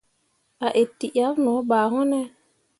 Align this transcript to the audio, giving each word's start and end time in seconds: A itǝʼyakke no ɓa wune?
A 0.65 0.67
itǝʼyakke 0.81 1.41
no 1.43 1.51
ɓa 1.69 1.79
wune? 1.91 2.19